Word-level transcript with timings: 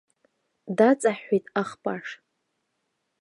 Даҵаҳәҳәеит 0.77 1.45
ахпаш. 1.61 2.07